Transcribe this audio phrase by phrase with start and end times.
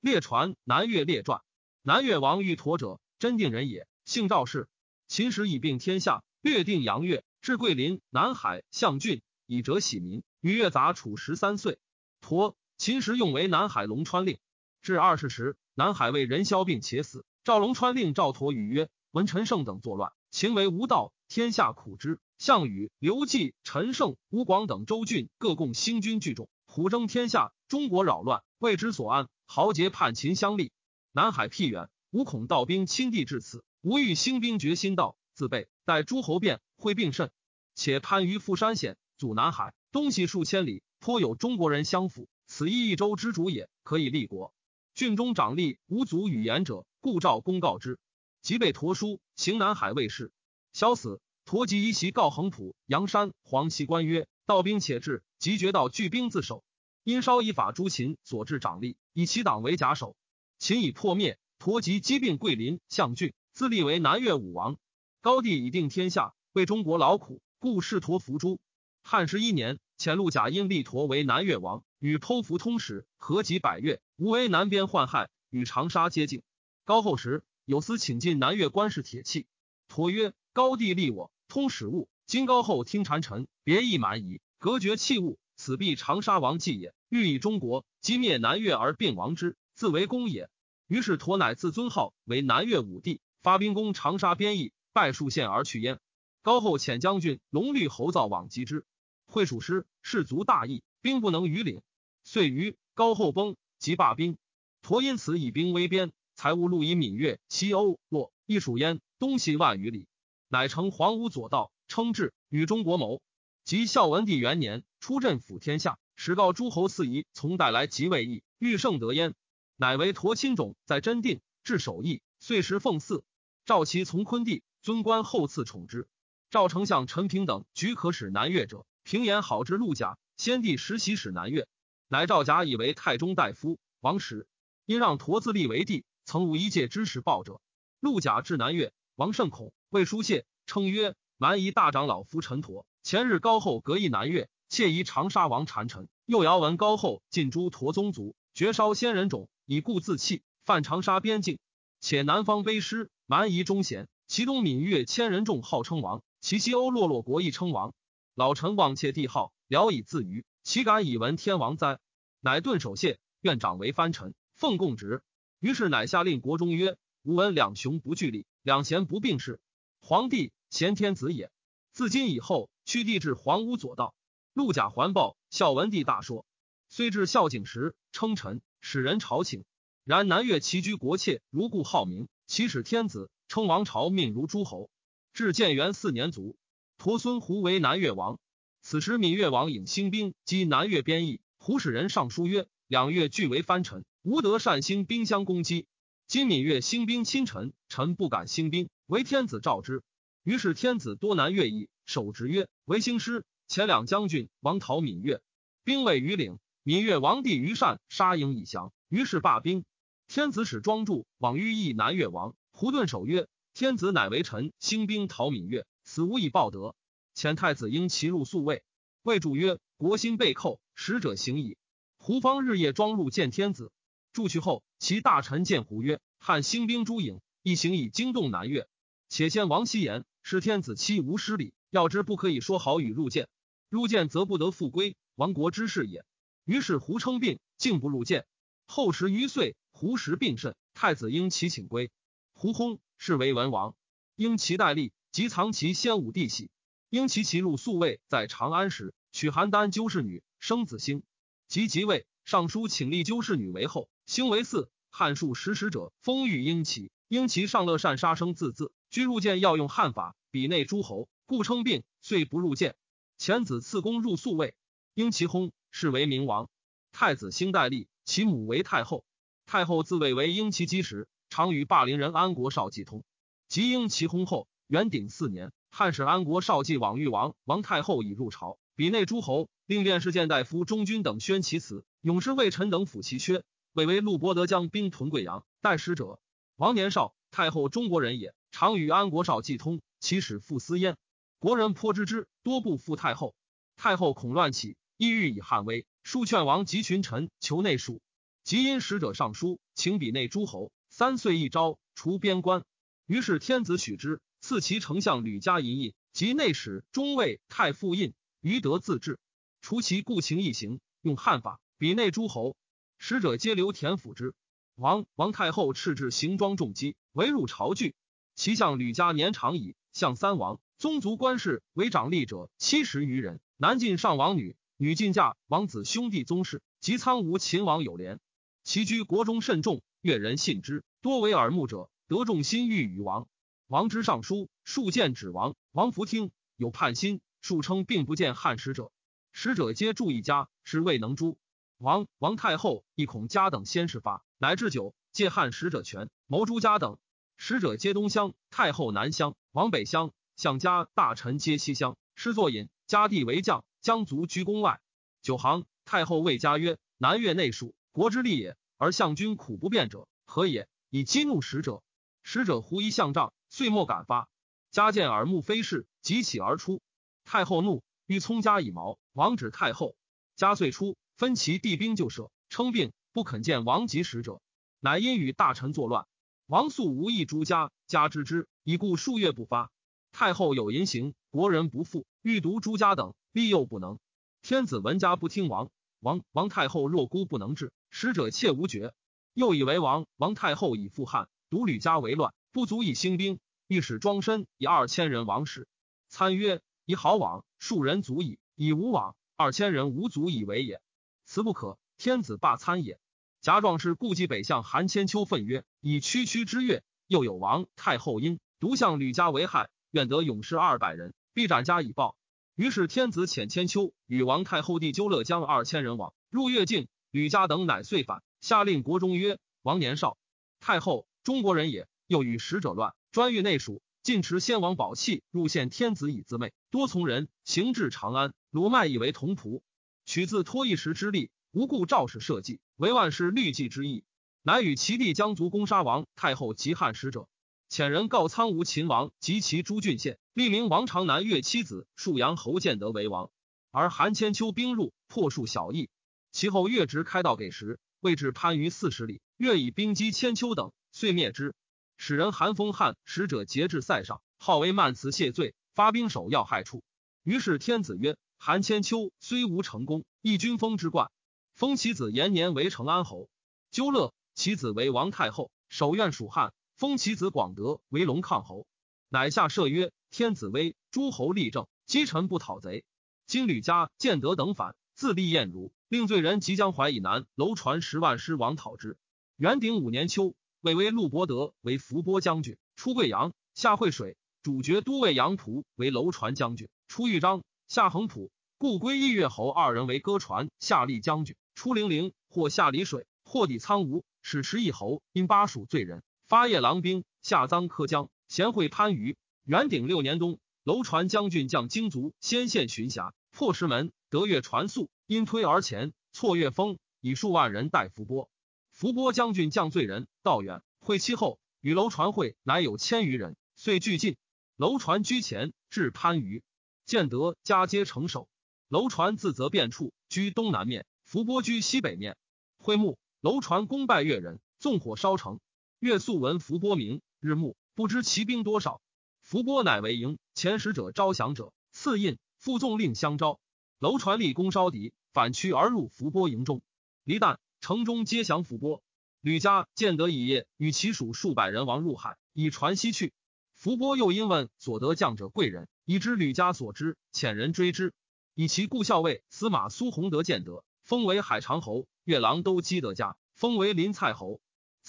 [0.00, 1.42] 列传南越列传。
[1.82, 4.68] 南越王玉陀者，真定人也，姓赵氏。
[5.08, 10.22] 秦时以并天下，略定阳越，至桂林、南海、象郡，以折喜民。
[10.40, 11.78] 与越杂处十三岁。
[12.22, 14.38] 陀秦时用为南海龙川令。
[14.80, 17.26] 至二十时，南海为人消病且死。
[17.44, 22.18] 赵龙川令赵佗语曰：“闻陈胜等作乱，秦为无道，天下苦之。
[22.38, 29.26] 项羽、刘季、陈胜、吴广等州郡各共兴军聚众，虎争天下，中国扰乱，为之所安。
[29.46, 30.70] 豪杰叛秦相立。
[31.12, 35.68] 南海僻远，无恐道兵侵地至此，吾欲兴兵决心道，自备。
[35.86, 37.30] 待诸侯变，会并甚。
[37.74, 42.28] 且攀于富山险，阻南海东西数千里，颇有中国人相附。
[42.46, 44.52] 此亦一州之主也，可以立国。”
[44.94, 47.98] 郡中长吏无足语言者，故召公告之。
[48.42, 50.32] 即被驼书行南海卫士，
[50.74, 51.22] 萧死。
[51.46, 56.62] 驼即移袭告衡浦、阳山、黄溪官曰：“道兵且至，即决道聚兵自守。
[57.10, 60.16] 因稍以法诛秦所至长吏，以其党为假手。
[60.58, 64.78] 秦已破灭，驼即击并桂林、象郡，自立为南越武王。
[65.20, 68.60] 高帝已定天下，为中国劳苦，故视驼伏诛。
[69.02, 76.42] 汉十一年，遣陆贾因立陀为南越王。”与剖符通使，合集百越，无为南边患害，与长沙接近。
[76.86, 79.46] 高后时有司请进南越官事铁器，
[79.86, 86.94] 妥曰：高帝立我通使物，今高后听谗臣，别意蛮夷，隔绝器物，此必长沙王计也。
[87.10, 90.48] 欲以中国击灭南越而并王之，自为公也。
[90.86, 95.98] 于是妥乃自尊号为南越武帝，发兵攻长沙边邑，败数县而去焉。
[96.40, 98.86] 高后遣将军龙绿侯造往击之，
[99.26, 101.82] 会蜀师士卒大义，兵不能逾领。
[102.22, 104.38] 遂于高后崩，即罢兵。
[104.80, 110.06] 陀因此以兵威边，财物路以闽越、西欧、洛亦属焉，东西万余里，
[110.46, 113.20] 乃成黄武左道，称制与中国谋。
[113.64, 119.32] 及孝文帝元年，出镇抚天下，使告诸侯赐仪从带来即位邑，欲圣得焉，
[119.76, 123.24] 乃为陀亲种在真定，至守邑，岁时奉祀。
[123.64, 126.06] 赵其从昆帝，尊官后赐宠之。
[126.50, 131.66] 赵丞相陈平等举可使南越者，平言好之陆贾，先帝实习使南越。
[132.06, 134.46] 乃赵甲以为太中大夫，王时
[134.84, 137.62] 因让驼自立为帝，曾无一介之使报者。
[137.98, 151.58] 陆贾至南越，王甚恐，谓书谢，称曰：“蛮夷大长老夫陈陀，前日高后隔一南越，窃疑长沙王谗臣，又遥闻高后尽诛驼宗族，绝烧仙人冢，以故自弃，犯长沙边境。
[151.98, 157.92] 且南方卑师，蛮夷忠贤，其东闽越千人众号称王，其西欧落落国亦称王。
[158.36, 161.98] 老臣望窃帝号，聊以自娱。”岂敢以闻天王哉？
[162.38, 165.24] 乃顿首谢，愿长为藩臣，奉贡职。
[165.58, 169.58] 于是乃下令国中曰：“吾闻两雄不俱立，两贤不并事。
[170.00, 171.50] 皇帝贤天子也。
[171.90, 174.14] 自今以后，屈帝至皇屋左道。
[174.60, 176.44] 陆贾环抱，孝文帝大说。
[176.90, 179.64] 虽至孝景时，称臣，使人朝请。
[180.04, 182.28] 然南越齐居国妾，如故好名。
[182.46, 184.90] 其使天子，称王朝命如诸侯。
[185.32, 186.58] 至建元四年卒。
[186.98, 188.38] 徒孙胡为南越王。”
[188.82, 195.86] 此时，闽越王引兴兵击南越边邑，胡使人上书曰：“两越俱为藩臣，无德善兴兵相攻击。
[196.26, 200.02] 今闽越兴兵侵臣，臣不敢兴兵，唯天子召之。
[200.42, 203.42] 于是天子多南越邑，守职曰：为兴师。
[203.70, 205.40] 前两将军王讨闽越，
[205.84, 209.84] 兵未于岭，闽越王帝于善杀营以降，于是罢兵。
[210.26, 216.96] 天子使庄助往欲邑南越王，胡顿守曰：天子乃为臣，兴兵讨闽越，此无以报德。”
[217.32, 218.82] 遣太子婴其入宿卫，
[219.22, 221.76] 魏主曰：“国心被寇，使者行矣。”
[222.18, 223.92] 胡方日夜装入见天子。
[224.32, 228.88] 住去后，其大臣见胡曰：“汉兴兵诸影，一行以惊动南越。
[229.28, 233.48] 且先王希言，是天子妻无失礼，要之不可以说好语入见。
[233.90, 236.24] 入见则不得复归，亡国之事也。”
[236.64, 238.46] 于是胡称病，竟不入见。
[238.86, 242.10] 后十余岁，胡时病甚，太子应其请归。
[242.52, 243.96] 胡薨，是为文王。
[244.36, 246.70] 因其代立，即藏其先武帝玺。
[247.08, 251.24] 因其其入宿卫在长安时，娶邯郸鸠氏女，生子兴。
[251.66, 254.88] 即即位，尚书请立纠氏女为后，兴为嗣。
[255.10, 262.94] 汉数实使者封御英齐，英齐上乐善杀生字字，居入见要用汉法，比内诸侯，故称病，遂不入见。
[263.40, 264.74] 前子赐公入宿卫，
[265.14, 266.68] 英齐薨，是为明王。
[267.10, 269.24] 太子兴代立，其母为太后。
[269.64, 273.24] 太后自谓为英齐基时，常与霸陵人安国少季通。
[273.66, 275.72] 及英齐薨后，元鼎四年。
[275.90, 282.04] 汉使安国少季往誉王王太后已入朝，比内诸侯，令殿侍谏大夫中军等宣其辞。
[282.20, 283.64] 勇士魏臣等抚其缺，
[283.94, 286.42] 谓为陆伯德将兵屯贵阳，待使者。
[286.76, 291.16] 王年少，太后中国人也，常与安国少季通，其使父私焉。
[291.60, 293.54] 国人颇知之，多不负太后。
[293.94, 298.22] 太后恐乱起，意欲以汉威，数劝王及群臣求内属。
[298.64, 302.82] 即因使者上书，请比内诸侯三岁一朝，除边关。
[303.26, 308.32] 于是天子许之，赐其丞相吕家银印，及内史、中尉、太傅印，
[308.62, 309.38] 余德自治。
[309.82, 312.74] 除其故情一行，用汉法，比内诸侯
[313.18, 314.54] 使者皆留田府之。
[314.94, 318.14] 王王太后敕制行装重机，围入朝具。
[318.54, 323.62] 其相吕家年长矣，相三王宗族官氏为长吏者七十余人。
[323.78, 328.38] 男晋上王女，女尽嫁王子兄弟宗室，及苍梧秦王有连。
[328.84, 333.48] 其居国中甚重，越人信之，多为耳目者，得众心欲与王。
[333.86, 335.74] 王之上书，数见指王。
[335.92, 339.10] 王弗听，有叛心，数称并不见汉使者。
[339.52, 341.56] 使者皆住一家，是未能诛。
[341.96, 347.16] 王王太后亦恐家等先事发，乃置酒借汉使者权，谋诛家等。
[347.56, 352.18] 使者皆东乡，太后南乡，王北乡，相家大臣皆西乡。
[352.34, 355.00] 师作饮，家弟为将，将卒居宫外。
[355.40, 362.02] 九行，太后谓家曰：“南越内属，国之利也，而相君苦不便者，何也？”以激怒使者。
[362.42, 364.50] 使者狐疑相杖，遂莫敢发。
[364.90, 367.00] 家见耳目非是，即起而出。
[367.42, 369.18] 太后怒，欲冲家以矛。
[369.32, 370.14] 王指太后。
[370.56, 374.60] 家遂出，分其弟兵就舍，称病不肯见王及使者，
[374.98, 376.26] 乃因与大臣作乱。
[376.66, 379.90] 王素无意诛家，家知之，已故数月不发。
[380.32, 384.18] 太后有淫行，国人不复，欲毒诛家等，必又不能。
[384.62, 385.90] 天子闻家不听王，
[386.20, 389.12] 王王太后若孤不能治，使者切无绝。
[389.54, 395.88] 又以为王王太后以复汉，独吕家为乱，不足以兴兵，欲使庄身以二千人王使。
[396.28, 401.02] 参曰：以好往，数人足矣；以无往，二千人无足以为也。
[401.44, 403.18] 此不可，天子罢参也。
[403.60, 412.36] 甲壮士故计北向韩千秋愤曰：“以区区之月，又有王太后因独向吕家为害，愿得勇士二百人，必斩家以报。”
[412.76, 418.42] 于是天子遣千秋与王太后弟纠乐将二千人往入越境，吕家等乃遂反。
[418.60, 420.38] 下令国中曰：“王年少，
[420.80, 429.82] 太后中国人也，又与使者乱，专欲内属，尽持先王宝器入献天子以自媚，多从人行至长安，鲁麦以为同仆，
[430.24, 434.24] 取自托一时之力。”无故赵氏设计，为万事虑计之意，
[434.62, 437.46] 乃与其弟将卒攻杀王太后及汉使者。
[437.90, 443.50] 遣人告苍梧秦王及其诸郡县，立名王长南越妻子沭阳侯建德为王。
[443.90, 446.08] 而韩千秋兵入，破数小邑。
[446.52, 451.74] 其后越直开道给时，位至番禺四十里，越以兵击千秋等，遂灭之。
[452.16, 457.02] 使人韩封汉使者节制塞上，号为慢辞谢罪，发兵守要害处。
[457.42, 461.28] 于是天子曰：韩千秋虽无成功，亦君封之冠。
[461.74, 463.50] 封其子延年为成安侯，
[463.90, 466.72] 纠乐其子为王太后，守院蜀汉。
[467.00, 468.86] 封其子广德为龙抗侯，
[469.30, 473.06] 乃下赦曰：天子威，诸侯立政，积臣不讨贼。
[473.46, 479.16] 今吕家、建德等反，自立晏如，令罪人即江淮以南楼船十万师往讨之。
[479.56, 484.36] 元鼎五年秋，魏威陆伯德为伏波将军，出贵阳，下惠水。
[484.62, 488.50] 主角都尉杨图为楼船将军，出豫章，下横浦。
[488.76, 491.56] 故归义越侯二人为歌船，下立将军。
[491.74, 499.36] 出零陵，或下离水，或抵苍梧，使持一侯因巴蜀罪人，发夜郎兵，下臧柯江，贤惠番禺。
[499.62, 508.50] 元鼎六年冬，楼船将军将精卒，先县巡峡，破石门，得越船宿，因推而前，错越峰，以数万人待伏波。
[508.90, 514.36] 伏波将军将罪人，道远会期后，与楼船会，乃有千余人，遂俱进。
[514.76, 516.64] 楼船居前，至番禺，
[517.06, 518.48] 建德家皆成守。
[518.88, 521.06] 楼船自责便处，居东南面。
[521.22, 522.36] 伏波居西北面，
[522.78, 525.60] 会幕楼船攻败越人，纵火烧城。
[526.00, 529.02] 越素闻伏波名，日暮不知其兵多少。
[529.42, 533.60] 伏波乃为营前使者招降者，赐印复纵令相招。
[533.98, 536.80] 楼传立功烧敌，反驱而入伏波营中。
[537.22, 539.02] 离旦，城中皆降伏波。
[539.42, 543.34] 吕家见得一夜，与其属数百人亡入海，以传西去。
[543.74, 548.14] 伏波又因问所得将者贵人，以知吕家所知，遣人追之，
[548.54, 550.82] 以其故校尉司马苏弘德见得。
[551.02, 554.62] 封为海长侯，越郎都基德家；封为临蔡侯。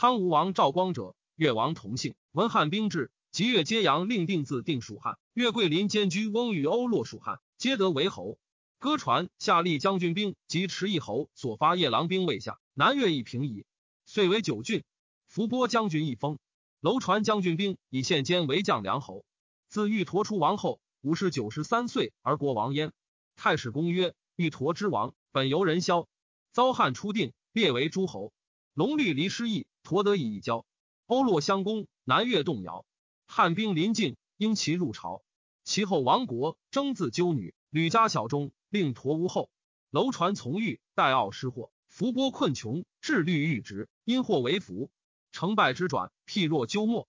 [0.00, 2.14] 苍梧王赵光者，越王同姓。
[2.30, 5.18] 闻汉兵至，即越揭阳令定字定蜀汉。
[5.34, 8.38] 越桂林监居翁与欧洛蜀汉，皆得为侯。
[8.78, 13.66] 歌传下立将军兵及持一侯所发夜郎兵未下，南越一平矣。
[14.06, 14.84] 遂为九郡。
[15.26, 16.38] 伏波将军一封。
[16.78, 19.24] 楼传将军兵以现监为将梁侯。
[19.66, 22.92] 自玉陀出王后，五十九十三岁而国王焉。
[23.34, 25.16] 太史公曰：玉陀之王。
[25.32, 26.06] 本由人萧，
[26.52, 28.32] 遭汉初定，列为诸侯。
[28.78, 30.64] 龙律离失意，陀得以一交。
[31.06, 32.86] 欧洛相攻，南越动摇。
[33.26, 35.24] 汉兵临近，应其入朝。
[35.64, 37.56] 其后亡国，征自纠女。
[37.70, 39.50] 吕家小中，令陀无后。
[39.90, 41.72] 楼船从欲，戴傲失货。
[41.88, 44.92] 伏波困穷，至律欲直，因祸为福。
[45.32, 47.08] 成败之转，譬若鸠末。